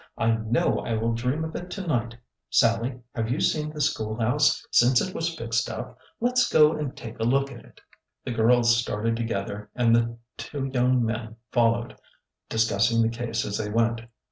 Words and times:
I 0.17 0.31
know 0.31 0.79
I 0.79 0.93
will 0.95 1.13
dream 1.13 1.43
of 1.45 1.53
it 1.55 1.69
to 1.69 1.85
night. 1.85 2.17
Sallie, 2.49 3.01
have 3.13 3.29
you 3.29 3.39
seen 3.39 3.69
the 3.69 3.79
school 3.79 4.19
house 4.19 4.65
since 4.71 4.99
it 4.99 5.13
was 5.13 5.35
fixed 5.35 5.69
up? 5.69 5.99
Let 6.19 6.39
's 6.39 6.49
go 6.51 6.71
and 6.75 6.97
take 6.97 7.19
a 7.19 7.23
look 7.23 7.51
at 7.51 7.63
it." 7.63 7.79
The 8.25 8.31
girls 8.31 8.75
started 8.75 9.15
together 9.15 9.69
and 9.75 9.95
the 9.95 10.17
two 10.37 10.65
young 10.73 11.05
men 11.05 11.35
fol 11.51 11.73
lowed, 11.73 11.97
discussing 12.49 13.03
the 13.03 13.09
case 13.15 13.45
as 13.45 13.59
they 13.59 13.69
went. 13.69 14.01